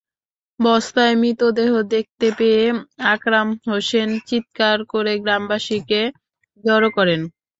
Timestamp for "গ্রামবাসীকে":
5.23-6.01